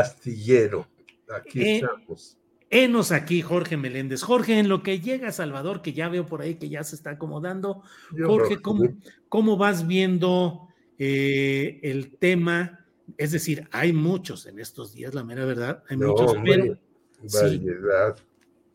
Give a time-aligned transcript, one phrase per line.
[0.00, 0.86] Astillero.
[1.28, 2.36] Aquí eh, estamos.
[2.70, 4.22] Enos aquí, Jorge Meléndez.
[4.22, 6.96] Jorge, en lo que llega a Salvador, que ya veo por ahí que ya se
[6.96, 7.82] está acomodando.
[8.24, 8.88] Jorge, ¿cómo,
[9.28, 12.84] ¿cómo, vas viendo eh, el tema?
[13.16, 16.76] Es decir, hay muchos en estos días, la mera verdad, hay muchos, pero.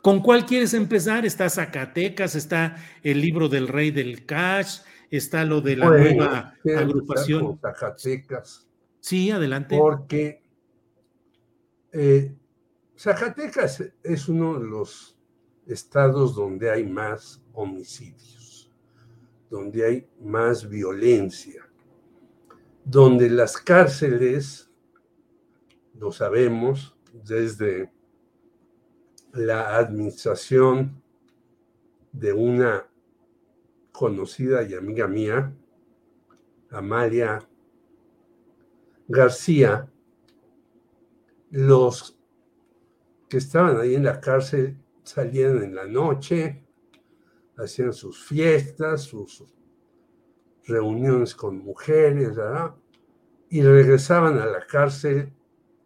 [0.00, 1.26] ¿Con cuál quieres empezar?
[1.26, 4.78] Está Zacatecas, está el libro del rey del cash,
[5.10, 7.58] está lo de la nueva agrupación.
[7.60, 8.66] Zacatecas.
[9.00, 9.76] Sí, adelante.
[9.76, 10.39] Porque
[11.92, 12.34] eh,
[12.96, 15.18] Zacatecas es uno de los
[15.66, 18.70] estados donde hay más homicidios,
[19.48, 21.66] donde hay más violencia,
[22.84, 24.70] donde las cárceles,
[25.94, 27.92] lo sabemos, desde
[29.32, 31.02] la administración
[32.12, 32.86] de una
[33.92, 35.54] conocida y amiga mía,
[36.70, 37.38] Amalia
[39.08, 39.90] García,
[41.50, 42.18] los
[43.28, 46.64] que estaban ahí en la cárcel salían en la noche,
[47.56, 49.44] hacían sus fiestas, sus
[50.64, 52.36] reuniones con mujeres,
[53.48, 55.32] y regresaban a la cárcel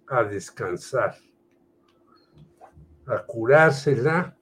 [0.07, 1.17] a descansar,
[3.07, 4.37] a curársela,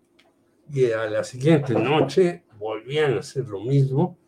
[0.73, 4.19] y a la siguiente noche volvían a hacer lo mismo.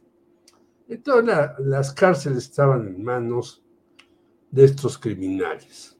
[0.89, 3.65] Entonces las cárceles estaban en manos
[4.51, 5.94] de estos criminales.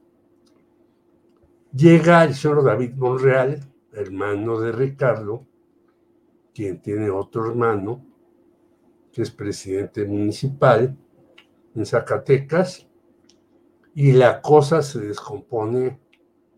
[1.75, 3.59] Llega el señor David Monreal,
[3.91, 5.45] hermano de Ricardo,
[6.53, 8.01] quien tiene otro hermano,
[9.11, 10.97] que es presidente municipal
[11.75, 12.87] en Zacatecas,
[13.93, 15.99] y la cosa se descompone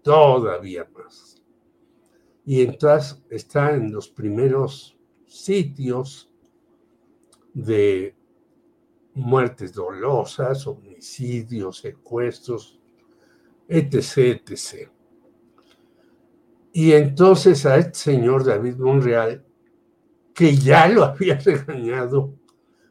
[0.04, 1.42] todavía más.
[2.46, 6.30] Y entonces está en los primeros sitios
[7.56, 8.16] de
[9.16, 12.80] muertes dolosas, homicidios, secuestros,
[13.68, 14.92] etc., etc.
[16.80, 19.44] Y entonces a este señor David Monreal,
[20.32, 22.36] que ya lo había regañado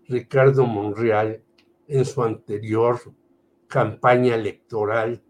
[0.08, 1.40] Ricardo Monreal
[1.86, 3.00] en su anterior
[3.68, 5.22] campaña electoral,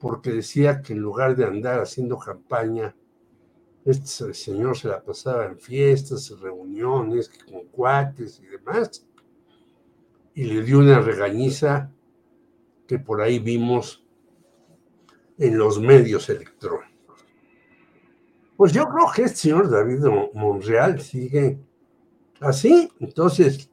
[0.00, 2.96] porque decía que en lugar de andar haciendo campaña,
[3.84, 9.06] este señor se la pasaba en fiestas, reuniones con cuates y demás,
[10.34, 11.92] y le dio una regañiza
[12.88, 14.04] que por ahí vimos
[15.38, 16.89] en los medios electrónicos.
[18.60, 20.04] Pues yo creo que este señor David
[20.34, 21.58] Monreal sigue
[22.40, 22.92] así.
[23.00, 23.70] Entonces,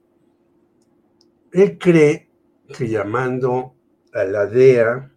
[1.51, 2.31] él cree
[2.69, 3.75] que llamando
[4.13, 5.11] a la DEA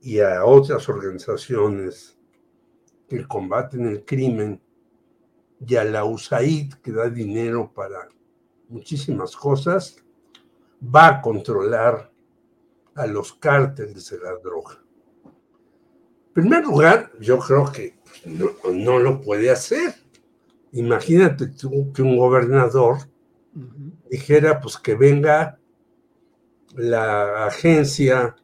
[0.00, 2.18] y a otras organizaciones
[3.08, 4.60] que combaten el crimen
[5.64, 8.08] y a la USAID que da dinero para
[8.68, 10.04] muchísimas cosas,
[10.82, 12.10] va a controlar
[12.96, 14.82] a los cárteles de la droga.
[16.26, 19.94] En primer lugar, yo creo que no, lo puede hacer.
[20.72, 22.98] Imagínate tú que un gobernador
[24.10, 25.58] dijera, pues que venga
[26.74, 28.36] la agencia,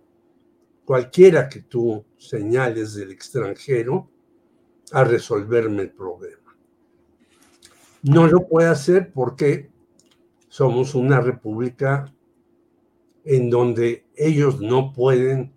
[0.84, 4.10] cualquiera que tú señales del extranjero,
[4.92, 6.56] a resolverme el problema.
[8.02, 9.70] No lo puede hacer porque
[10.48, 12.12] somos una república
[13.24, 15.52] en donde ellos no pueden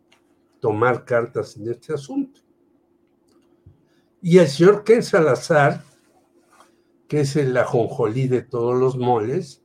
[0.60, 2.41] tomar cartas en este asunto.
[4.22, 5.84] Y el señor Ken Salazar,
[7.08, 9.62] que es el ajonjolí de todos los moles,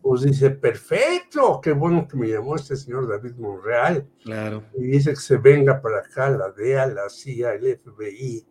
[0.00, 4.08] Pues dice, perfecto, qué bueno que me llamó este señor David Monreal.
[4.22, 4.62] Claro.
[4.74, 8.46] Y dice que se venga para acá la DEA, la CIA, el FBI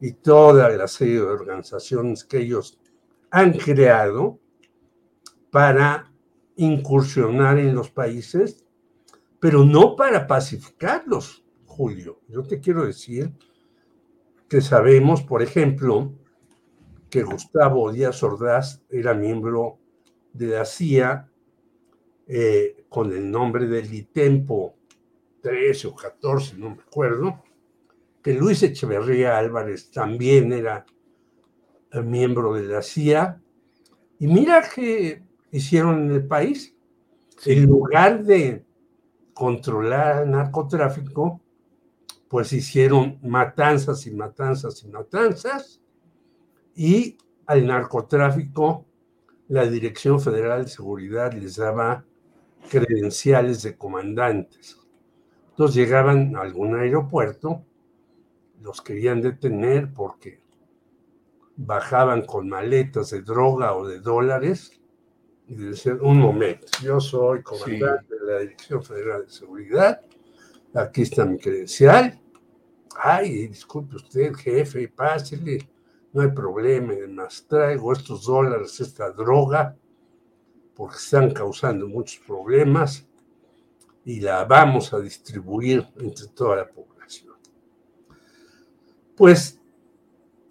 [0.00, 2.78] y toda la serie de organizaciones que ellos
[3.30, 4.38] han creado
[5.50, 6.10] para
[6.56, 8.64] incursionar en los países,
[9.40, 12.20] pero no para pacificarlos, Julio.
[12.28, 13.30] Yo te quiero decir
[14.54, 16.12] que sabemos, por ejemplo,
[17.10, 19.80] que Gustavo Díaz Ordaz era miembro
[20.32, 21.28] de la CIA
[22.28, 24.76] eh, con el nombre del ITEMPO
[25.40, 27.42] 13 o 14, no me acuerdo,
[28.22, 30.86] que Luis Echeverría Álvarez también era
[32.04, 33.42] miembro de la CIA.
[34.20, 35.20] Y mira qué
[35.50, 36.76] hicieron en el país.
[37.44, 38.64] En lugar de
[39.32, 41.40] controlar el narcotráfico,
[42.34, 45.80] pues hicieron matanzas y matanzas y matanzas.
[46.74, 47.16] Y
[47.46, 48.86] al narcotráfico
[49.46, 52.04] la Dirección Federal de Seguridad les daba
[52.68, 54.76] credenciales de comandantes.
[55.50, 57.62] Entonces llegaban a algún aeropuerto,
[58.60, 60.40] los querían detener porque
[61.54, 64.80] bajaban con maletas de droga o de dólares
[65.46, 70.00] y decían, un momento, yo soy comandante de la Dirección Federal de Seguridad,
[70.74, 72.22] aquí está mi credencial.
[73.02, 75.74] Ay, disculpe usted, jefe, pásele
[76.14, 79.76] no hay problema, además traigo estos dólares, esta droga,
[80.76, 83.04] porque están causando muchos problemas
[84.04, 87.34] y la vamos a distribuir entre toda la población.
[89.16, 89.60] Pues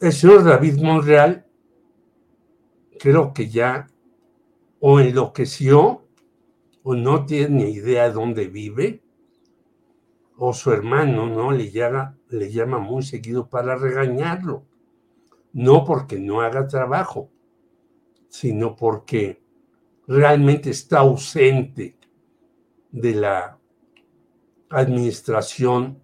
[0.02, 1.48] el señor David Monreal
[3.00, 3.88] creo que ya
[4.82, 6.06] o enloqueció
[6.84, 9.02] o no tiene ni idea de dónde vive,
[10.36, 14.66] o su hermano no le llama, le llama muy seguido para regañarlo
[15.54, 17.30] no porque no haga trabajo,
[18.28, 19.42] sino porque
[20.08, 21.96] realmente está ausente
[22.92, 23.60] de la
[24.70, 26.02] administración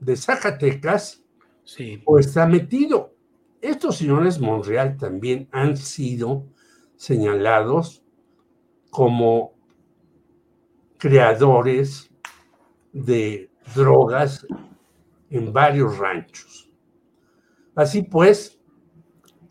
[0.00, 1.22] de Zacatecas
[2.06, 3.14] o está metido.
[3.60, 6.46] Estos señores Monreal también han sido
[6.96, 8.02] señalados
[8.90, 9.54] como
[10.96, 12.10] creadores
[12.92, 14.46] de drogas
[15.30, 16.70] en varios ranchos.
[17.74, 18.58] Así pues,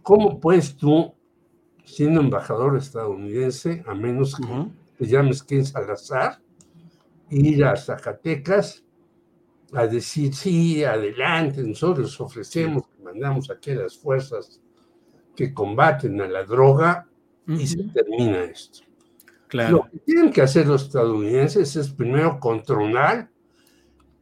[0.08, 1.14] ¿Cómo puedes tú,
[1.84, 4.46] siendo embajador estadounidense, a menos que
[4.98, 6.40] te llames Ken Salazar,
[7.30, 8.86] ir a Zacatecas
[9.74, 14.62] a decir, sí, adelante, nosotros les ofrecemos que mandamos aquí a las fuerzas
[15.36, 17.06] que combaten a la droga
[17.46, 18.86] y se termina esto.
[19.50, 19.76] Claro.
[19.76, 23.30] Lo que tienen que hacer los estadounidenses es primero controlar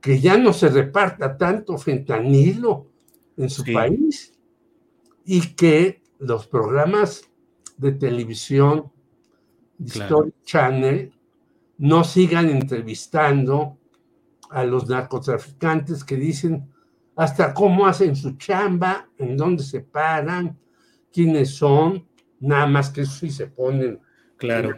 [0.06, 2.92] que ya no se reparta tanto fentanilo
[3.38, 4.38] en su país
[5.26, 7.28] y que los programas
[7.76, 8.92] de televisión,
[9.84, 11.12] Story Channel,
[11.80, 13.80] no sigan entrevistando
[14.52, 16.72] a los narcotraficantes que dicen
[17.16, 20.56] hasta cómo hacen su chamba, en dónde se paran,
[21.12, 22.08] quiénes son,
[22.40, 24.00] nada más que eso sí se ponen
[24.38, 24.70] claro,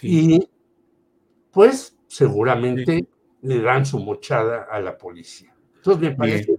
[0.00, 0.48] y
[1.50, 3.06] pues seguramente
[3.42, 5.54] le dan su mochada a la policía.
[5.76, 6.58] Entonces me parece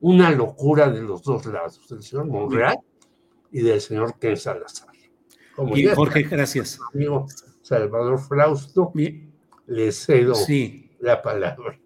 [0.00, 2.78] una locura de los dos lados, del señor Monreal
[3.52, 4.88] y del señor Ken Salazar.
[5.54, 6.78] Como Bien, Jorge, gracias.
[6.94, 7.26] Amigo
[7.60, 8.90] Salvador Frausto,
[9.66, 10.34] le cedo
[11.00, 11.78] la palabra.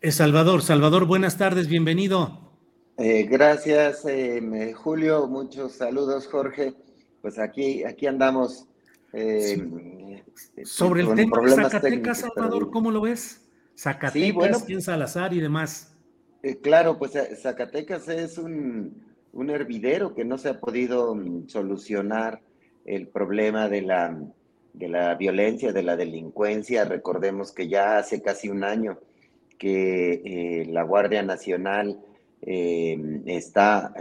[0.00, 2.50] Eh, Salvador, Salvador, buenas tardes, bienvenido.
[2.96, 6.72] Eh, gracias, eh, Julio, muchos saludos, Jorge.
[7.20, 8.66] Pues aquí, aquí andamos.
[10.64, 13.46] Sobre el tema de Zacatecas, Salvador, ¿cómo lo ves?
[13.76, 15.94] Zacatecas, Ken Salazar y demás.
[16.42, 19.02] Eh, claro, pues eh, Zacatecas es un,
[19.48, 22.40] hervidero que no se ha podido mm, solucionar
[22.84, 24.18] el problema de la,
[24.72, 26.84] de la violencia, de la delincuencia.
[26.84, 28.98] Recordemos que ya hace casi un año
[29.58, 32.00] que eh, la Guardia Nacional
[32.38, 33.92] está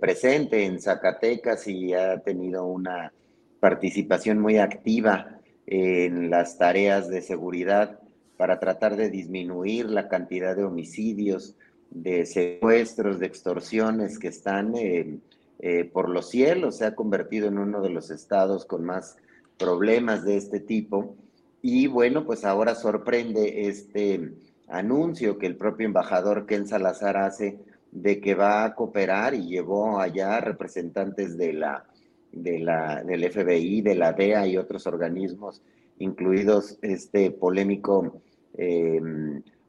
[0.00, 3.12] presente en Zacatecas y ha tenido una
[3.58, 5.39] participación muy activa
[5.70, 8.00] en las tareas de seguridad
[8.36, 11.54] para tratar de disminuir la cantidad de homicidios,
[11.90, 15.18] de secuestros, de extorsiones que están eh,
[15.60, 19.16] eh, por los cielos, se ha convertido en uno de los estados con más
[19.58, 21.14] problemas de este tipo.
[21.62, 24.32] Y bueno, pues ahora sorprende este
[24.68, 27.58] anuncio que el propio embajador Ken Salazar hace
[27.92, 31.84] de que va a cooperar y llevó allá representantes de la,
[32.32, 35.62] de la, del FBI, de la DEA y otros organismos,
[35.98, 38.20] incluidos este polémico
[38.56, 39.00] eh,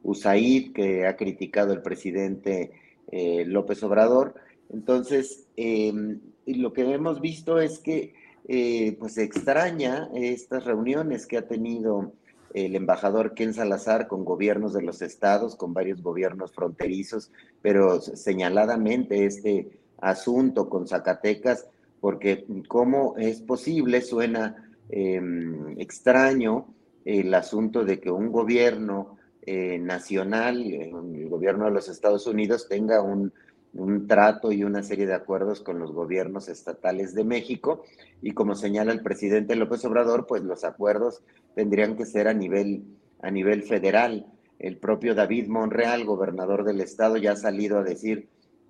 [0.04, 2.72] USAID, que ha criticado el presidente
[3.12, 4.36] eh, López Obrador.
[4.70, 8.14] Entonces, em, lo que hemos visto es que
[8.48, 12.14] eh, pues extraña estas reuniones que ha tenido
[12.54, 19.26] el embajador Ken Salazar con gobiernos de los estados, con varios gobiernos fronterizos, pero señaladamente
[19.26, 21.68] este asunto con Zacatecas,
[22.02, 26.74] porque cómo es posible, suena em, extraño
[27.06, 33.02] el asunto de que un gobierno eh, nacional, el gobierno de los Estados Unidos, tenga
[33.02, 33.32] un,
[33.74, 37.84] un trato y una serie de acuerdos con los gobiernos estatales de México
[38.22, 41.24] y como señala el presidente López Obrador, pues los acuerdos
[41.56, 42.84] tendrían que ser a nivel,
[43.22, 44.28] a nivel federal.
[44.60, 48.28] El propio David Monreal, gobernador del estado, ya ha salido a decir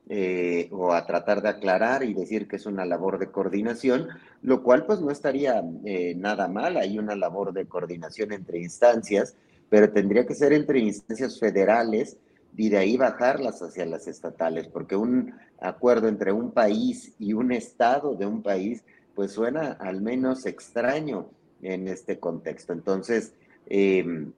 [0.10, 4.08] eh, o a tratar de aclarar y decir que es una labor de coordinación,
[4.42, 9.36] lo cual pues no estaría eh, nada mal, hay una labor de coordinación entre instancias,
[9.70, 12.18] pero tendría que ser entre instancias federales
[12.58, 17.52] y de ahí bajarlas hacia las estatales, porque un acuerdo entre un país y un
[17.52, 18.84] estado de un país,
[19.16, 21.28] pues suena al menos extraño
[21.62, 22.74] en este contexto.
[22.74, 23.34] Entonces,
[23.68, 24.34] em,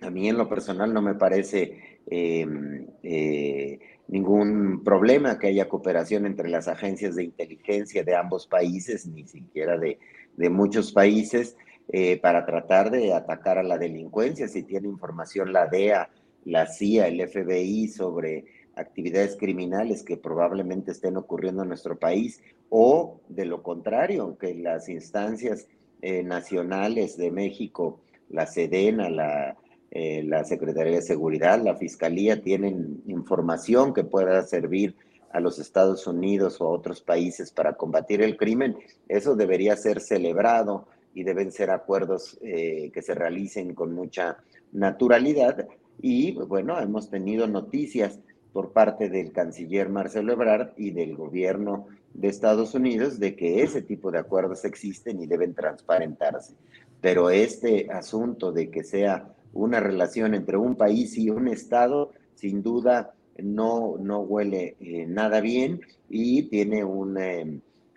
[0.00, 3.78] a mí en lo personal no me parece em, eh,
[4.08, 9.78] ningún problema que haya cooperación entre las agencias de inteligencia de ambos países, ni siquiera
[9.78, 9.98] de,
[10.36, 11.56] de muchos países,
[11.88, 14.48] eh, para tratar de atacar a la delincuencia.
[14.48, 16.10] Si tiene información la DEA,
[16.44, 18.44] la CIA, el FBI sobre
[18.74, 24.88] actividades criminales que probablemente estén ocurriendo en nuestro país o de lo contrario, que las
[24.88, 25.68] instancias
[26.00, 29.56] eh, nacionales de México, la SEDENA, la,
[29.94, 34.96] eh, la Secretaría de Seguridad, la Fiscalía, tienen información que pueda servir
[35.30, 40.00] a los Estados Unidos o a otros países para combatir el crimen, eso debería ser
[40.00, 44.38] celebrado y deben ser acuerdos eh, que se realicen con mucha
[44.72, 45.68] naturalidad
[46.00, 48.18] y bueno, hemos tenido noticias
[48.54, 53.82] por parte del canciller Marcelo Ebrard y del gobierno de Estados Unidos de que ese
[53.82, 56.54] tipo de acuerdos existen y deben transparentarse.
[57.02, 62.62] Pero este asunto de que sea una relación entre un país y un Estado, sin
[62.62, 67.44] duda no, no huele eh, nada bien y tiene una,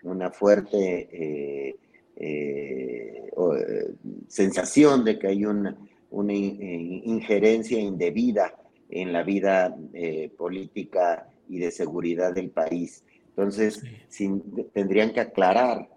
[0.02, 1.76] una fuerte eh,
[2.16, 3.94] eh,
[4.28, 5.76] sensación de que hay un
[6.08, 8.54] una eh, injerencia indebida
[8.88, 9.76] en la vida
[10.38, 13.04] política y de seguridad del país.
[13.30, 13.82] Entonces,
[14.72, 15.88] tendrían que aclarar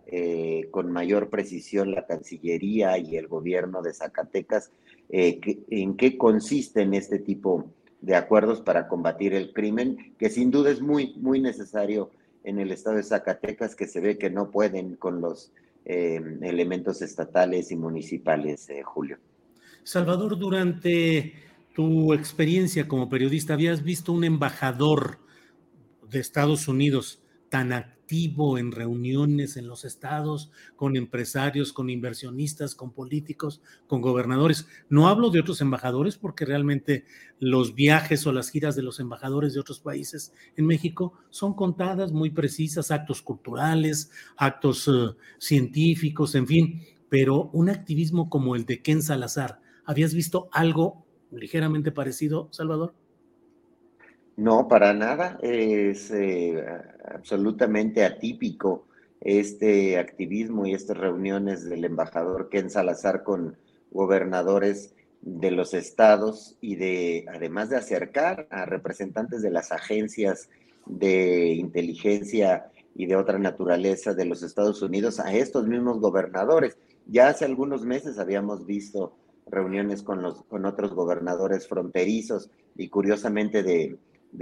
[0.71, 4.71] con mayor precisión la Cancillería y el gobierno de Zacatecas
[5.09, 7.65] en qué consisten este tipo
[8.01, 12.11] de acuerdos para combatir el crimen, que sin duda es muy, muy necesario
[12.43, 15.51] en el estado de Zacatecas, que se ve que no pueden con los
[15.85, 19.17] elementos estatales y municipales, Julio.
[19.83, 21.33] Salvador, durante
[21.73, 25.17] tu experiencia como periodista, ¿habías visto un embajador
[26.09, 27.73] de Estados Unidos tan
[28.09, 34.67] activo en reuniones en los estados, con empresarios, con inversionistas, con políticos, con gobernadores?
[34.89, 37.05] No hablo de otros embajadores porque realmente
[37.39, 42.11] los viajes o las giras de los embajadores de otros países en México son contadas,
[42.11, 48.81] muy precisas, actos culturales, actos eh, científicos, en fin, pero un activismo como el de
[48.81, 52.93] Ken Salazar, ¿Habías visto algo ligeramente parecido, Salvador?
[54.39, 55.37] No, para nada.
[55.41, 56.63] Es eh,
[57.13, 58.87] absolutamente atípico
[59.19, 63.57] este activismo y estas reuniones del embajador Ken Salazar con
[63.91, 70.49] gobernadores de los estados y de, además de acercar a representantes de las agencias
[70.85, 76.77] de inteligencia y de otra naturaleza de los Estados Unidos a estos mismos gobernadores.
[77.07, 79.17] Ya hace algunos meses habíamos visto
[79.47, 83.97] reuniones con, los, con otros gobernadores fronterizos y curiosamente de,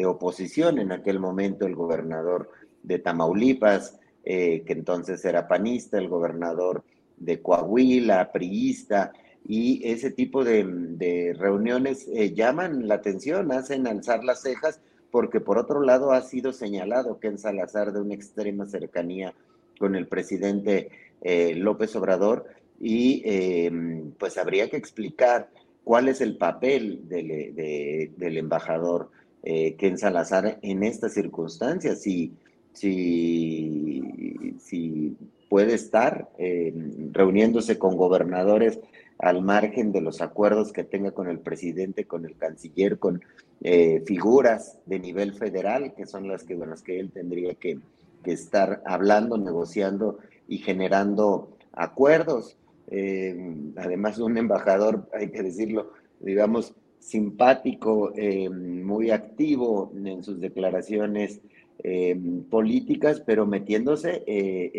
[0.05, 0.79] oposición.
[0.79, 2.49] En aquel momento el gobernador
[2.83, 6.83] de Tamaulipas, eh, que entonces era panista, el gobernador
[7.17, 9.11] de Coahuila, priista,
[9.47, 15.57] y ese tipo de, reuniones eh, llaman la atención, hacen alzar las cejas, porque por
[15.57, 19.33] otro lado ha sido señalado que en Salazar de una extrema cercanía
[19.79, 20.89] con el presidente
[21.21, 22.45] eh, López Obrador,
[22.79, 25.49] y em, pues habría que explicar
[25.83, 29.09] cuál es el papel del embajador
[29.43, 32.33] eh, Ken Salazar en estas circunstancias, si,
[32.73, 35.15] si, si
[35.49, 38.79] puede estar em, reuniéndose con gobernadores
[39.19, 43.21] al margen de los acuerdos que tenga con el presidente, con el canciller, con
[43.61, 47.79] eh, figuras de nivel federal, que son las que, con las que él tendría que,
[48.23, 52.57] que estar hablando, negociando y generando acuerdos.
[52.89, 61.41] Eh, además un embajador, hay que decirlo, digamos, simpático, eh, muy activo en sus declaraciones
[61.83, 64.71] em, políticas, pero metiéndose eh,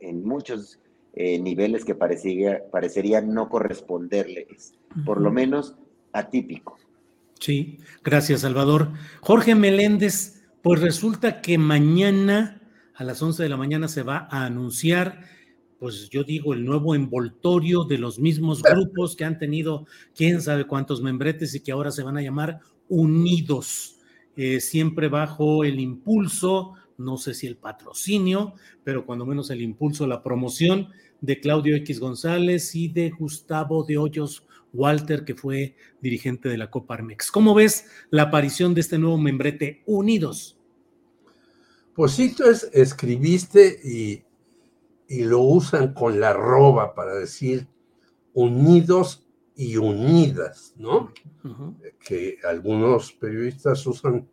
[0.00, 0.78] en, muchos
[1.14, 5.74] eh, niveles que parecería, parecerían no corresponderles, por lo menos
[6.12, 6.78] atípico.
[7.40, 8.92] Sí, gracias Salvador.
[9.20, 12.62] Jorge Meléndez, pues resulta que mañana
[12.96, 15.20] a las 11 de la mañana se va a anunciar,
[15.78, 20.66] pues yo digo, el nuevo envoltorio de los mismos grupos que han tenido quién sabe
[20.66, 23.96] cuántos membretes y que ahora se van a llamar Unidos,
[24.36, 28.54] eh, siempre bajo el impulso, no sé si el patrocinio,
[28.84, 30.88] pero cuando menos el impulso, la promoción
[31.20, 36.70] de Claudio X González y de Gustavo de Hoyos Walter, que fue dirigente de la
[36.70, 37.30] Copa Armex.
[37.30, 40.58] ¿Cómo ves la aparición de este nuevo membrete Unidos?
[41.94, 44.25] Pues sí, tú escribiste y,
[45.08, 47.68] y lo usan con la roba para decir
[48.34, 51.12] unidos y unidas, ¿no?
[51.98, 54.28] Que algunos periodistas usan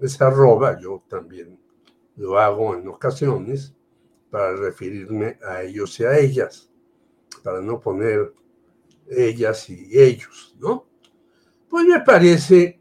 [0.00, 1.58] esa roba, yo también
[2.16, 3.74] lo hago en ocasiones
[4.30, 6.70] para referirme a ellos y a ellas,
[7.42, 8.34] para no poner
[9.08, 10.86] ellas y ellos, ¿no?
[11.68, 12.80] Pues me parece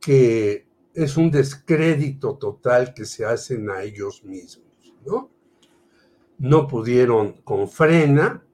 [0.00, 5.30] que es un descrédito total que se hacen a ellos mismos, ¿no?
[6.38, 8.44] No pudieron con frena,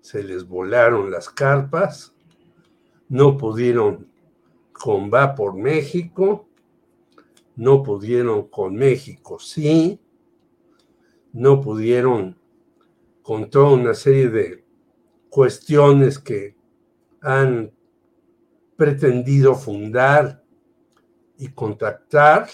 [0.00, 2.14] se les volaron las carpas,
[3.08, 4.08] no pudieron
[4.72, 6.48] con Va por México,
[7.56, 10.00] no pudieron con México, sí,
[11.32, 12.38] no pudieron
[13.22, 14.64] con toda una serie de
[15.28, 16.56] cuestiones que
[17.20, 17.72] han
[18.76, 20.42] pretendido fundar
[21.36, 22.48] y contactar,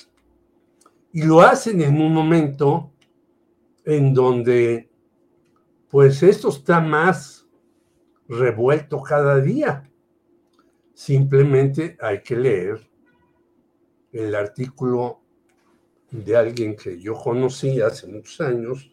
[1.13, 2.93] y lo hacen en un momento
[3.87, 4.91] en donde
[5.89, 7.47] pues esto está más
[8.29, 9.89] revuelto cada día.
[10.93, 12.91] Simplemente hay que leer
[14.13, 15.21] el artículo
[16.11, 18.93] de alguien que yo conocí hace muchos años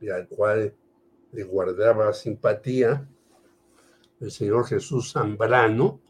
[0.00, 0.74] y al cual
[1.32, 3.08] le guardaba simpatía,
[4.20, 6.00] el señor Jesús Zambrano,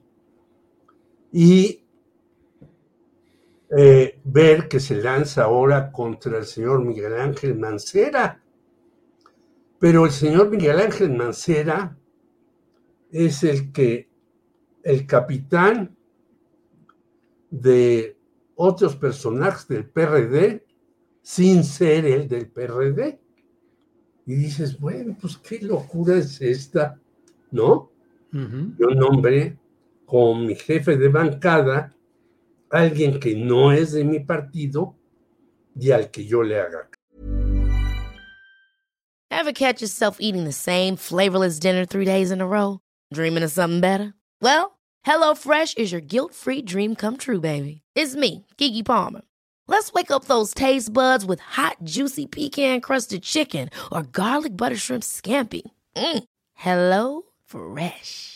[1.31, 1.86] y
[3.71, 8.43] eh, ver que se lanza ahora contra el señor Miguel Ángel Mancera.
[9.79, 11.97] Pero el señor Miguel Ángel Mancera
[13.11, 14.09] es el que,
[14.83, 15.97] el capitán
[17.51, 18.17] de
[18.55, 20.65] otros personajes del PRD
[21.23, 23.19] sin ser el del PRD
[24.27, 27.01] y dices, bueno, pues qué locura es esta,
[27.51, 27.91] ¿no?
[28.33, 29.57] Yo nombré
[30.05, 31.96] con mi jefe de bancada
[32.77, 34.95] alguien que no es de mi partido
[35.75, 36.89] y al que yo le haga.
[39.31, 42.81] Ever catch yourself eating the same flavorless dinner three days in a row?
[43.13, 44.15] Dreaming of something better?
[44.41, 47.83] Well, HelloFresh is your guilt-free dream come true, baby.
[47.95, 49.23] It's me, Kiki Palmer.
[49.69, 54.77] Let's wake up those taste buds with hot, juicy pecan crusted chicken or garlic butter
[54.77, 55.63] shrimp scampi.
[55.97, 56.25] Mm.
[56.55, 58.36] Hello Fresh.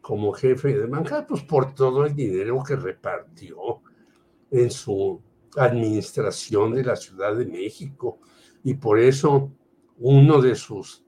[0.00, 3.82] como jefe de bancada, pues por todo el dinero que repartió
[4.50, 5.20] en su
[5.56, 8.20] administración de la Ciudad de México.
[8.64, 9.52] Y por eso
[9.98, 11.04] uno de sus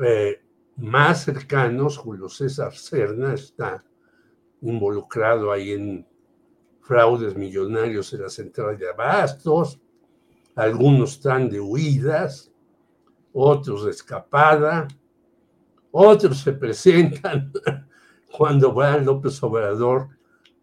[0.00, 0.42] eh,
[0.76, 3.84] más cercanos, Julio César Cerna, está
[4.60, 6.06] involucrado ahí en
[6.80, 9.80] fraudes millonarios en la central de abastos,
[10.54, 12.50] algunos están de huidas,
[13.32, 14.88] otros de escapada,
[15.92, 17.52] otros se presentan
[18.36, 20.08] cuando va López Obrador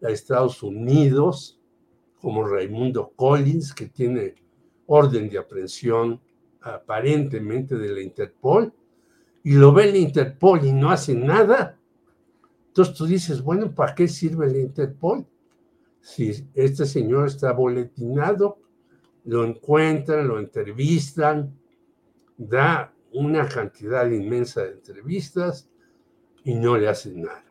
[0.02, 1.60] a Estados Unidos,
[2.20, 4.34] como Raimundo Collins, que tiene
[4.86, 6.20] orden de aprehensión
[6.60, 8.72] aparentemente de la Interpol,
[9.44, 11.78] y lo ve la Interpol y no hace nada.
[12.68, 15.26] Entonces tú dices, bueno, ¿para qué sirve la Interpol?
[16.00, 18.58] Si este señor está boletinado,
[19.24, 21.56] lo encuentran, lo entrevistan,
[22.36, 25.70] da una cantidad inmensa de entrevistas
[26.44, 27.44] y no le hacen nada.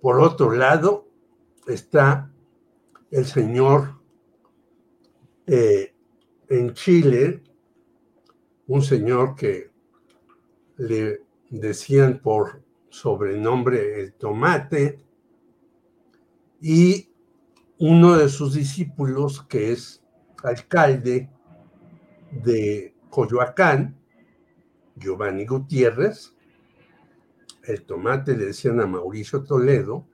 [0.00, 1.08] Por otro lado,
[1.66, 2.30] está
[3.10, 3.98] el señor
[5.46, 5.94] eh,
[6.48, 7.42] en Chile,
[8.66, 9.70] un señor que
[10.76, 15.02] le decían por sobrenombre el tomate,
[16.60, 17.08] y
[17.78, 20.02] uno de sus discípulos, que es
[20.42, 21.30] alcalde
[22.30, 23.96] de Coyoacán,
[24.96, 26.34] Giovanni Gutiérrez,
[27.64, 30.06] el tomate le decían a Mauricio Toledo,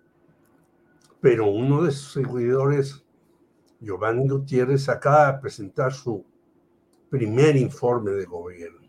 [1.21, 3.05] pero uno de sus seguidores,
[3.81, 6.25] Giovanni Gutiérrez, acaba de presentar su
[7.09, 8.89] primer informe de gobierno.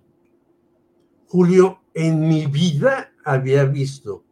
[1.28, 4.24] Julio, en mi vida había visto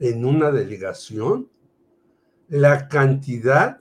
[0.00, 1.48] en una delegación
[2.48, 3.78] la cantidad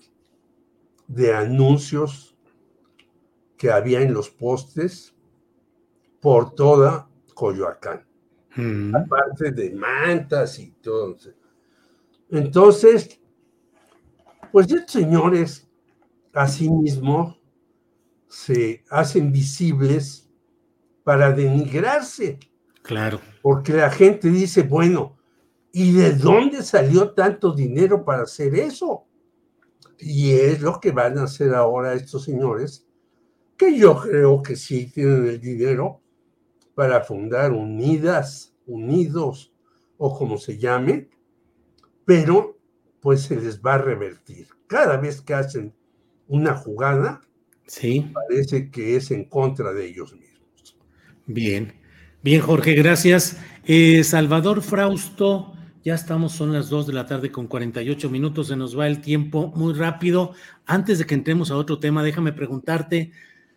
[1.08, 2.38] de anuncios
[3.58, 5.16] que había en los postes
[6.20, 8.04] por toda Coyoacán,
[8.56, 8.96] mm.
[8.96, 11.16] aparte de mantas y todo.
[12.32, 13.20] Entonces,
[14.52, 15.70] pues estos señores
[16.34, 17.38] asimismo
[18.28, 20.28] se hacen visibles
[21.04, 22.40] para denigrarse.
[22.82, 23.20] Claro.
[23.42, 25.18] Porque la gente dice, bueno,
[25.72, 29.06] ¿y de dónde salió tanto dinero para hacer eso?
[30.00, 32.88] Y es lo que van a hacer ahora estos señores,
[33.58, 36.02] que yo creo que sí tienen el dinero
[36.76, 39.54] para fundar Unidas, Unidos
[39.98, 41.08] o como se llame,
[42.04, 42.58] pero
[43.00, 44.48] pues se les va a revertir.
[44.68, 45.74] Cada vez que hacen
[46.28, 47.22] una jugada,
[47.66, 48.12] sí.
[48.14, 50.78] parece que es en contra de ellos mismos.
[51.26, 51.74] Bien,
[52.22, 53.38] bien Jorge, gracias.
[53.64, 58.56] Eh, Salvador Frausto, ya estamos, son las 2 de la tarde con 48 minutos, se
[58.56, 60.34] nos va el tiempo muy rápido.
[60.66, 63.12] Antes de que entremos a otro tema, déjame preguntarte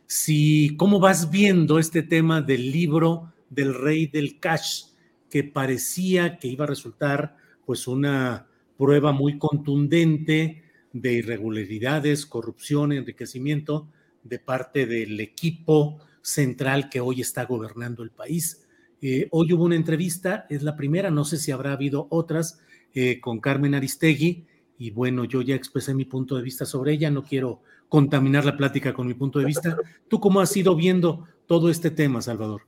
[0.09, 4.87] si cómo vas viendo este tema del libro del rey del cash,
[5.31, 8.47] que parecía que iba a resultar pues una
[8.79, 10.63] prueba muy contundente
[10.95, 13.87] de irregularidades, corrupción, enriquecimiento
[14.25, 18.67] de parte del equipo central que hoy está gobernando el país.
[19.03, 22.61] Eh, hoy hubo una entrevista, es la primera, no sé si habrá habido otras,
[22.95, 24.47] eh, con Carmen Aristegui,
[24.79, 28.57] y bueno, yo ya expresé mi punto de vista sobre ella, no quiero contaminar la
[28.57, 29.77] plática con mi punto de vista.
[30.07, 32.63] ¿Tú cómo has ido viendo todo este tema, Salvador?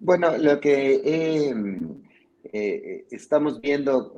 [0.00, 1.00] Bueno, lo que
[2.52, 4.12] eh, estamos viendo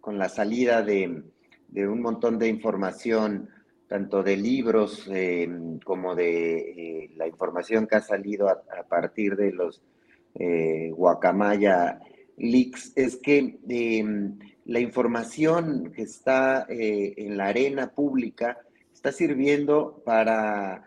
[0.00, 1.22] con la salida de,
[1.76, 3.50] un montón de información,
[3.86, 5.10] tanto de libros
[5.84, 9.82] como de la información que ha salido a, partir de los
[10.96, 12.00] Guacamaya
[12.38, 18.58] leaks, es que em, la información que está eh, en la arena pública
[18.92, 20.86] está sirviendo para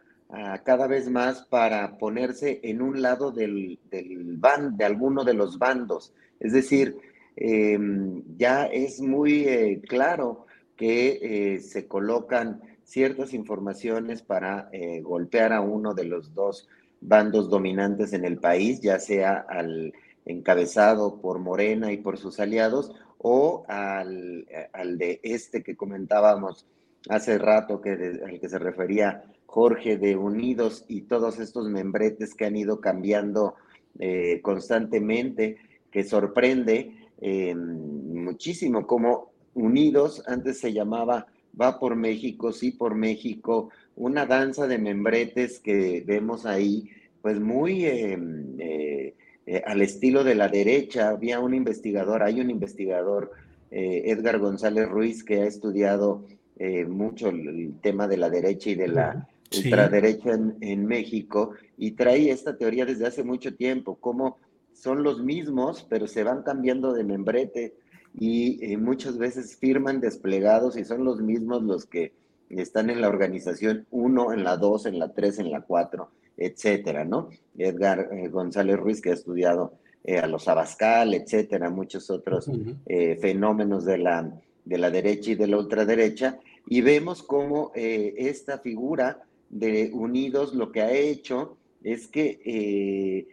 [0.64, 6.12] cada vez más para ponerse en un lado del, del de alguno de los bandos.
[6.40, 6.98] Es decir,
[7.36, 14.72] em, ya es muy eh, claro que eh, se colocan ciertas informaciones para
[15.04, 16.68] golpear a uno de los dos
[17.00, 19.94] bandos dominantes en el país, ya sea al
[20.26, 26.66] encabezado por Morena y por sus aliados, o al, al de este que comentábamos
[27.10, 32.46] hace rato, que al que se refería Jorge de Unidos y todos estos membretes que
[32.46, 33.56] han ido cambiando
[34.00, 35.58] eh, constantemente,
[35.92, 41.28] que sorprende eh, muchísimo como Unidos antes se llamaba
[41.60, 46.90] Va por México, sí por México, una danza de membretes que vemos ahí,
[47.22, 49.14] pues muy eh,
[49.46, 51.10] eh, al estilo de la derecha.
[51.10, 53.32] Había un investigador, hay un investigador,
[53.72, 56.26] eh, Edgar González Ruiz, que ha estudiado
[56.58, 62.32] eh, mucho el, tema de la derecha y de la ultraderecha en, México y trae
[62.32, 64.38] esta teoría desde hace mucho tiempo, como
[64.74, 67.76] son los mismos, pero se van cambiando de membrete
[68.20, 72.14] y muchas veces firman desplegados y son los mismos los que
[72.50, 77.06] están en la organización 1, en la 2, en la 3, en la 4 etcétera,
[77.06, 77.30] ¿no?
[77.58, 82.50] Edgar eh, González Ruiz, que ha estudiado eh, a los Abascal, etcétera, muchos otros
[82.86, 84.32] eh, fenómenos de la,
[84.66, 90.72] de la derecha y de la ultraderecha, y vemos cómo esta figura de Unidos lo
[90.72, 93.28] que ha hecho es que,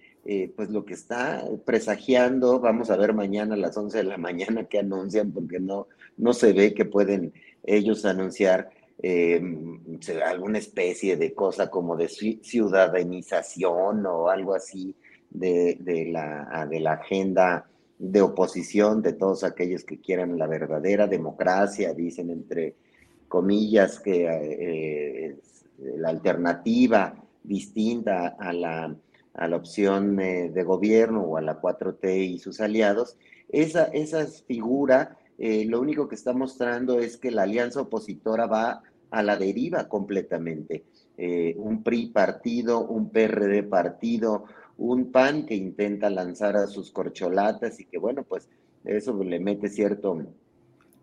[0.56, 4.64] pues lo que está presagiando, vamos a ver mañana a las 11 de la mañana
[4.68, 5.86] que anuncian, porque no,
[6.16, 7.32] no se ve que pueden
[7.62, 8.70] ellos anunciar
[9.02, 9.40] eh,
[10.24, 14.94] alguna especie de cosa como de ciudadanización o algo así
[15.30, 15.78] de,
[16.10, 17.66] la, de la agenda
[17.98, 22.74] de oposición de todos aquellos que quieran la verdadera democracia, dicen entre
[23.28, 25.36] comillas que eh,
[25.96, 28.94] la alternativa distinta a la,
[29.34, 33.16] a la opción eh, de gobierno o a la 4T y sus aliados,
[33.48, 38.82] esa, esa figura eh, lo único que está mostrando es que la alianza opositora va
[39.11, 40.85] a la deriva completamente.
[41.16, 44.44] Eh, un PRI partido, un PRD partido,
[44.79, 48.49] un PAN que intenta lanzar a sus corcholatas y que bueno, pues
[48.85, 50.18] eso le mete cierto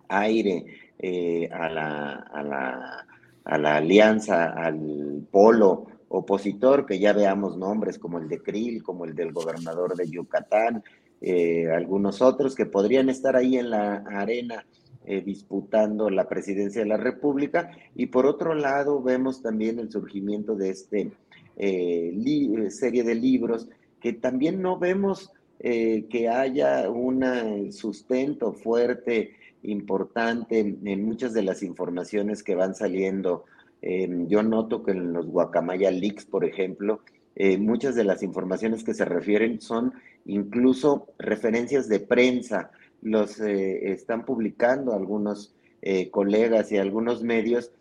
[0.07, 0.65] aire
[0.97, 3.07] eh, a, la, a, la,
[3.43, 9.05] a la alianza, al polo opositor, que ya veamos nombres como el de Krill, como
[9.05, 10.83] el del gobernador de Yucatán,
[11.21, 14.65] eh, algunos otros que podrían estar ahí en la arena
[15.07, 17.71] eh, disputando la presidencia de la República.
[17.95, 21.11] Y por otro lado, vemos también el surgimiento de este
[21.55, 23.67] eh, serie de libros
[23.99, 29.31] que también no vemos que haya un sustento fuerte,
[29.63, 33.45] importante en muchas de las informaciones que van saliendo
[33.81, 37.01] Em, yo noto que en los Guacamaya Leaks, por ejemplo,
[37.35, 39.93] eh, muchas de las informaciones que se refieren son
[40.25, 42.71] incluso referencias de prensa.
[43.01, 47.71] Los eh, están publicando algunos eh, colegas y algunos medios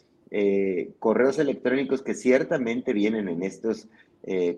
[0.99, 3.89] correos electrónicos que ciertamente vienen en estos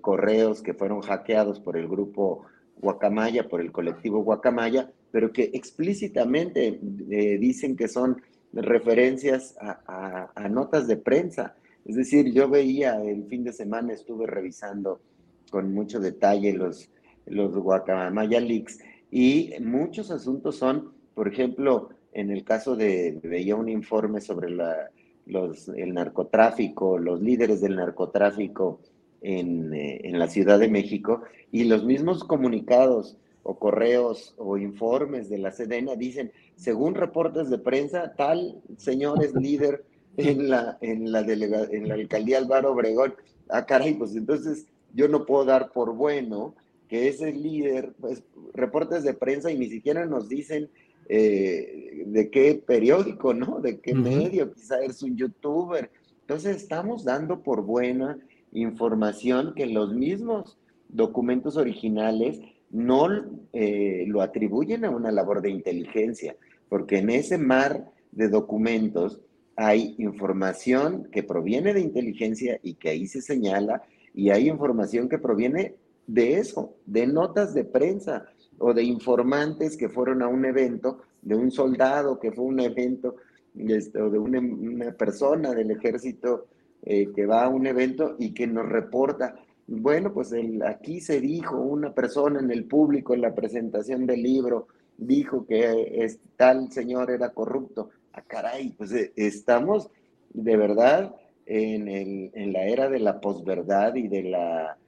[0.00, 2.46] correos que fueron hackeados por el grupo
[2.78, 10.96] Guacamaya, por el colectivo Guacamaya, pero que explícitamente dicen que son referencias a, notas de
[10.96, 11.54] prensa.
[11.84, 15.00] Es decir, yo veía el fin de semana, estuve revisando
[15.50, 16.90] con mucho detalle los,
[17.26, 18.78] los Guacamaya Leaks
[19.10, 24.50] y muchos asuntos son, por ejemplo, en el caso de, veía un informe sobre
[25.26, 28.80] los, el narcotráfico, los líderes del narcotráfico
[29.20, 35.28] en, eh, en la Ciudad de México y los mismos comunicados o correos o informes
[35.30, 39.84] de la Sedena dicen, según reportes de prensa, tal señor es líder
[40.16, 43.14] en la, en la, en la alcaldía Álvaro Obregón.
[43.48, 46.54] Ah, caray, pues entonces yo no puedo dar por bueno
[46.88, 48.22] que ese líder, pues
[48.55, 50.70] reportes de prensa y ni siquiera nos dicen
[51.09, 53.61] eh, de qué periódico, ¿no?
[53.61, 55.90] De qué medio, quizá es un youtuber.
[56.22, 58.18] Entonces estamos dando por buena
[58.53, 63.09] información que los mismos documentos originales no
[63.53, 66.37] eh, lo atribuyen a una labor de inteligencia,
[66.68, 69.20] porque en ese mar de documentos
[69.57, 73.83] hay información que proviene de inteligencia y que ahí se señala,
[74.14, 75.74] y hay información que proviene
[76.08, 78.24] de eso, de notas de prensa
[78.58, 82.60] o de informantes que fueron a un evento, de un soldado que fue a un
[82.60, 83.16] evento,
[83.54, 86.46] este, de una, persona del ejército
[86.82, 89.34] eh, que va a un evento y que nos reporta,
[89.66, 90.32] bueno, pues
[90.64, 96.10] aquí se dijo, una persona en el público en la presentación del libro dijo que
[96.36, 97.90] tal señor era corrupto.
[98.14, 99.90] Ah, caray, pues eh, estamos
[100.32, 104.78] de verdad en, en la era de la posverdad y de la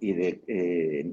[0.00, 1.12] y de eh,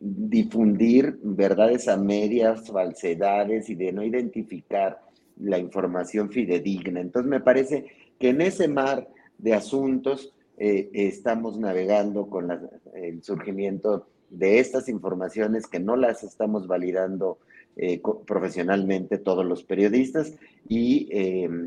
[0.00, 5.00] difundir verdades a medias, falsedades y de no identificar
[5.40, 7.00] la información fidedigna.
[7.00, 7.86] Entonces me parece
[8.18, 9.08] que en ese mar
[9.38, 12.50] de asuntos eh, estamos navegando con
[12.94, 17.38] el surgimiento de estas informaciones que no las estamos validando
[17.76, 20.34] eh, profesionalmente todos los periodistas
[20.66, 21.08] y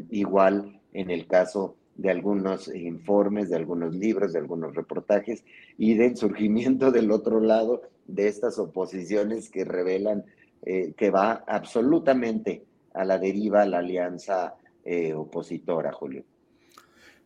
[0.09, 5.43] igual en el caso de algunos informes, de algunos libros, de algunos reportajes
[5.77, 10.23] y del surgimiento del otro lado de estas oposiciones que revelan
[10.63, 14.55] eh, que va absolutamente a la deriva la alianza
[15.15, 16.23] opositora, Julio.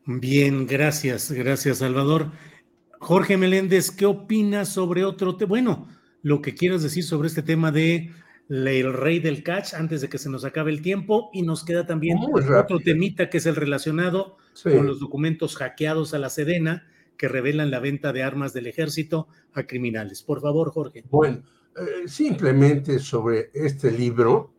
[0.06, 2.32] Bien, gracias, gracias Salvador.
[3.00, 5.50] Jorge Meléndez, ¿qué opinas sobre otro tema?
[5.50, 5.88] Bueno,
[6.22, 8.12] lo que quieras decir sobre este tema de
[8.50, 11.86] el rey del catch antes de que se nos acabe el tiempo y nos queda
[11.86, 17.28] también otro temita que es el relacionado con los documentos hackeados a la Sedena que
[17.28, 20.24] revelan la venta de armas del ejército a criminales.
[20.24, 21.04] Por favor, Jorge.
[21.10, 21.44] Bueno,
[21.76, 24.52] eh, simplemente sobre este libro,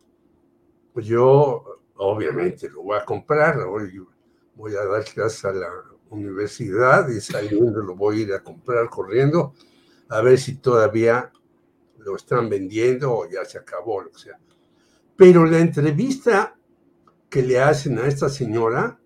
[0.92, 4.00] pues yo obviamente lo voy a comprar, hoy
[4.54, 5.68] voy a dar clases a la
[6.10, 9.52] universidad y saliendo lo voy a ir a comprar corriendo
[10.08, 11.32] a ver si todavía
[12.04, 14.38] lo están vendiendo o ya se acabó, lo que sea.
[15.16, 16.56] Pero la entrevista
[17.28, 18.98] que le hacen a esta señora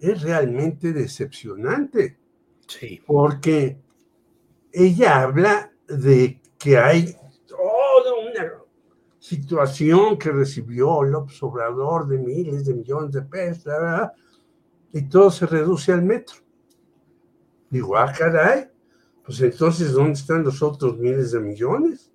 [0.00, 2.18] es realmente decepcionante.
[2.66, 3.00] Sí.
[3.06, 3.78] Porque
[4.72, 8.52] ella habla de que hay toda una
[9.18, 13.72] situación que recibió López Obrador de miles de millones de pesos,
[14.92, 16.36] y todo se reduce al metro.
[17.70, 18.67] Digo, ah, caray,
[19.28, 22.10] pues entonces, ¿dónde están los otros miles de millones?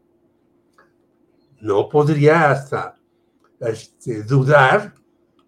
[1.62, 3.00] No podría hasta
[3.60, 4.96] este, dudar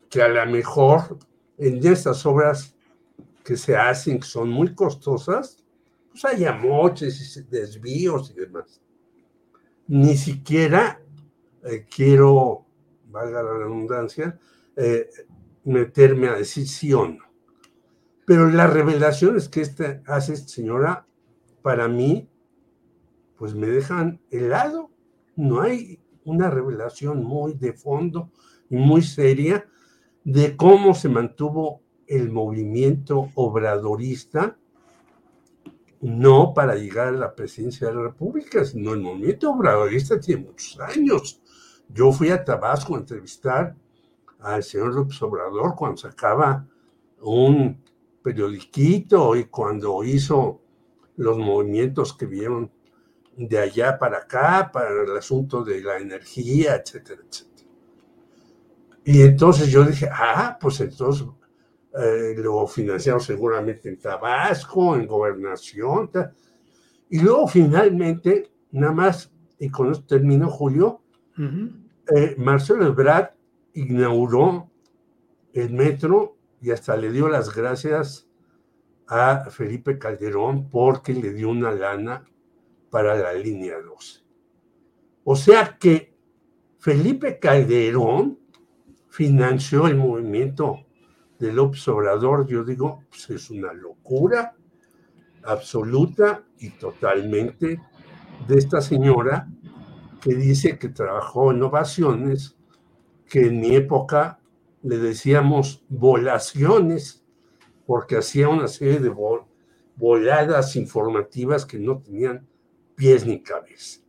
[0.07, 1.17] que a lo mejor
[1.57, 2.75] en estas obras
[3.43, 5.65] que se hacen, que son muy costosas,
[6.11, 8.79] pues haya moches y desvíos y demás.
[9.87, 11.01] Ni siquiera
[11.63, 12.67] eh, quiero
[13.07, 14.37] valga la redundancia,
[14.75, 15.09] eh,
[15.63, 17.25] meterme a decir sí o no.
[18.23, 21.07] Pero las revelaciones que esta, hace esta señora,
[21.65, 22.29] para mí,
[23.39, 24.91] pues me dejan helado.
[25.35, 28.29] No hay una revelación muy de fondo
[28.69, 29.67] y muy seria
[30.23, 34.59] de cómo se mantuvo el movimiento obradorista,
[36.01, 40.79] no para llegar a la presidencia de la República, sino el movimiento obradorista tiene muchos
[40.79, 41.41] años.
[41.89, 43.75] Yo fui a Tabasco a entrevistar
[44.37, 46.67] al señor López Obrador cuando sacaba
[47.23, 47.83] un
[48.21, 50.61] periodiquito y cuando hizo
[51.17, 52.71] los movimientos que vieron
[53.37, 57.55] de allá para acá, para el asunto de la energía, etcétera, etcétera.
[59.03, 61.27] Y entonces yo dije, ah, pues entonces
[61.97, 66.09] eh, lo financiamos seguramente en Tabasco, en gobernación.
[67.09, 71.01] Y luego finalmente, nada más, y con esto termino, Julio,
[71.37, 73.31] eh, Marcelo Ebrard
[73.73, 74.71] inauguró
[75.53, 78.24] el metro y hasta le dio las gracias
[79.07, 82.25] a Felipe Calderón porque le dio una lana
[82.89, 84.21] para la línea 12.
[85.25, 86.15] O sea que
[86.79, 88.39] Felipe Calderón
[89.09, 90.85] financió el movimiento
[91.39, 94.55] de López Obrador, yo digo, pues es una locura
[95.43, 97.79] absoluta y totalmente
[98.47, 99.47] de esta señora
[100.21, 102.57] que dice que trabajó en ovaciones,
[103.27, 104.39] que en mi época
[104.81, 107.24] le decíamos volaciones,
[107.85, 109.13] porque hacía una serie de
[109.95, 112.47] voladas informativas que no tenían
[112.95, 114.01] pies ni cabeza.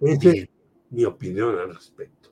[0.00, 0.48] Esa es
[0.90, 2.30] mi opinión al respecto.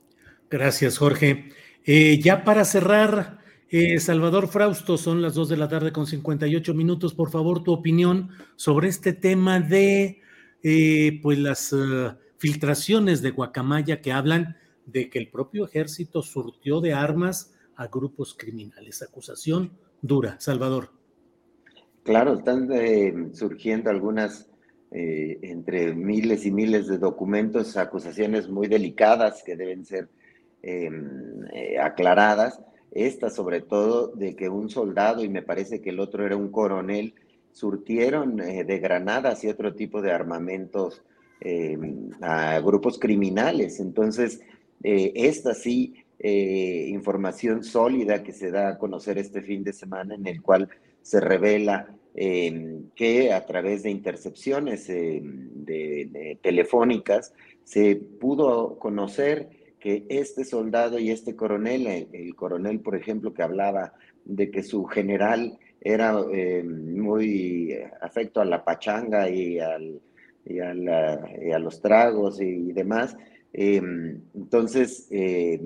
[0.49, 1.51] Gracias, Jorge.
[1.83, 6.73] Eh, ya para cerrar, eh, Salvador Frausto, son las 2 de la tarde con 58
[6.73, 7.13] minutos.
[7.13, 10.21] Por favor, tu opinión sobre este tema de
[10.63, 11.75] eh, pues las
[12.37, 18.33] filtraciones de Guacamaya que hablan de que el propio ejército surtió de armas a grupos
[18.33, 19.01] criminales.
[19.01, 20.39] Acusación dura.
[20.39, 20.89] Salvador.
[22.03, 22.69] Claro, están
[23.33, 24.49] surgiendo algunas,
[24.91, 30.07] entre miles y miles de documentos, acusaciones muy delicadas que deben ser
[30.63, 32.59] Em, eh, aclaradas,
[32.91, 36.49] esta sobre todo de que un soldado y me parece que el otro era un
[36.49, 37.13] coronel,
[37.51, 41.03] surtieron eh, de granadas y otro tipo de armamentos
[41.39, 43.79] em, a grupos criminales.
[43.79, 44.41] Entonces,
[44.83, 50.25] eh, esta sí, información sólida que se da a conocer este fin de semana en
[50.25, 50.67] el cual
[51.01, 59.49] se revela em, que a través de intercepciones de, telefónicas se pudo conocer
[59.79, 63.93] que este soldado y este coronel, el, coronel, por ejemplo, que hablaba
[64.25, 70.01] de que su general era eh, muy afecto a la pachanga y, al,
[70.45, 73.15] y, a, los tragos y, demás,
[73.53, 73.81] eh,
[74.33, 75.61] entonces eh,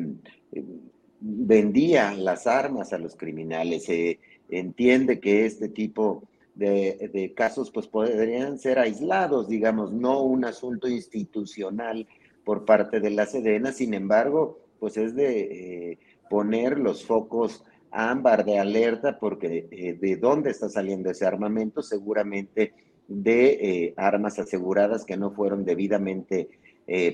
[1.19, 3.85] vendía las armas a los criminales.
[3.85, 6.23] Se entiende que este tipo
[6.55, 12.07] de, casos pues podrían ser aislados, digamos, no un asunto institucional
[12.43, 18.45] por parte de la Sedena, sin embargo, pues es de eh, poner los focos ámbar
[18.45, 22.73] de alerta porque eh, de dónde está saliendo ese armamento, seguramente
[23.07, 26.49] de eh, armas aseguradas que no fueron debidamente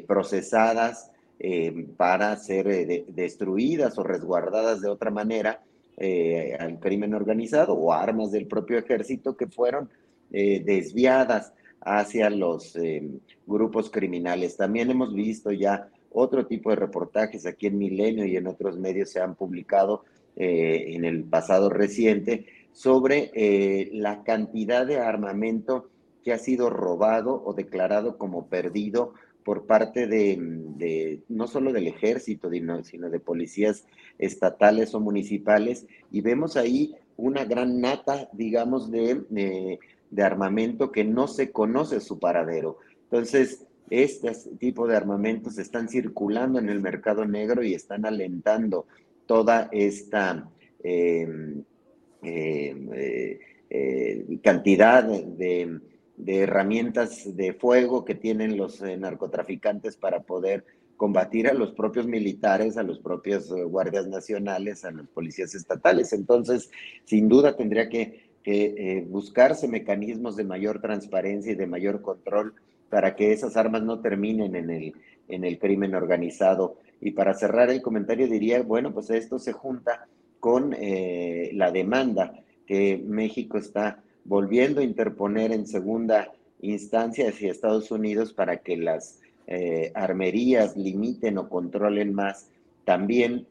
[0.07, 1.11] procesadas
[1.97, 5.61] para ser destruidas o resguardadas de otra manera
[6.59, 9.89] al crimen organizado o armas del propio ejército que fueron
[10.29, 13.09] desviadas hacia los eh,
[13.45, 14.57] grupos criminales.
[14.57, 19.11] También hemos visto ya otro tipo de reportajes aquí en Milenio y en otros medios
[19.11, 20.03] se han publicado
[20.35, 25.89] eh, en el pasado reciente sobre eh, la cantidad de armamento
[26.23, 29.13] que ha sido robado o declarado como perdido
[29.47, 32.51] por parte de, no solo del ejército,
[32.83, 33.85] sino de policías
[34.19, 35.87] estatales o municipales.
[36.11, 39.79] Y vemos ahí una gran nata, digamos, de
[40.09, 42.77] de armamento que no se conoce su paradero.
[43.03, 48.85] Entonces, este tipo de armamentos están circulando en el mercado negro y están alentando
[49.25, 50.49] toda esta
[50.83, 51.63] em,
[52.21, 53.39] em, eh,
[53.69, 55.79] eh, cantidad de,
[56.25, 60.65] herramientas de fuego que tienen los eh, narcotraficantes para poder
[60.95, 66.11] combatir a los propios militares, a los propios guardias nacionales, a los policías estatales.
[66.11, 66.71] Entonces,
[67.05, 72.53] sin duda tendría que eh, buscarse mecanismos de mayor transparencia y de mayor control
[72.89, 74.93] para que esas armas no terminen en el,
[75.27, 76.77] en el crimen organizado.
[77.01, 80.07] Y para cerrar el comentario diría, bueno, pues esto se junta
[80.39, 87.91] con eh, la demanda que México está volviendo a interponer en segunda instancia hacia Estados
[87.91, 92.49] Unidos para que las eh, armerías limiten o controlen más
[92.85, 93.45] también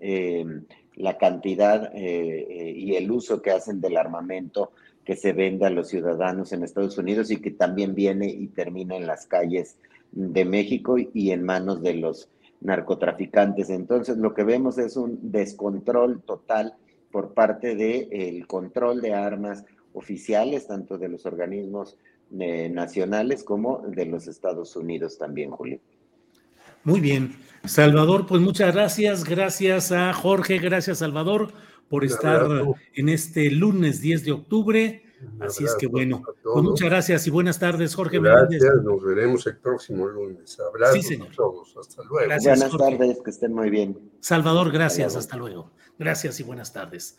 [0.95, 4.71] la cantidad y el uso que hacen del armamento
[5.07, 8.97] que se vende a los ciudadanos en Estados Unidos y que también viene y termina
[8.97, 9.77] en las calles
[10.11, 12.29] de México y en manos de los
[12.61, 13.71] narcotraficantes.
[13.71, 16.75] Entonces lo que vemos es un descontrol total
[17.13, 19.65] por parte del control de armas
[19.97, 21.97] oficiales, tanto de los organismos
[22.39, 25.81] eh, nacionales como de los Estados Unidos también, Julio.
[26.85, 27.35] Muy bien.
[27.65, 29.25] Salvador, pues muchas gracias.
[29.25, 31.53] Gracias a Jorge, gracias Salvador
[31.89, 32.47] por estar
[32.95, 35.03] en este lunes 10 de octubre.
[35.41, 39.57] Así es que bueno, pues muchas gracias y buenas tardes, Jorge gracias, Nos veremos el
[39.57, 40.59] próximo lunes.
[40.61, 41.77] Abrazos a todos.
[41.77, 42.29] Hasta luego.
[42.29, 43.99] buenas tardes, que estén muy bien.
[44.21, 45.17] Salvador, gracias.
[45.17, 45.73] Hasta luego.
[45.99, 47.19] Gracias y buenas tardes.